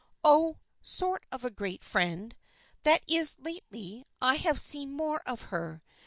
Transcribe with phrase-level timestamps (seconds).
[0.23, 2.35] "Oh, sort of a great friend.
[2.81, 5.83] That is, lately I have seen more of her.